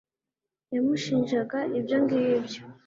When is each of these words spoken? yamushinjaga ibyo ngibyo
yamushinjaga 0.73 1.59
ibyo 1.77 1.97
ngibyo 2.03 2.61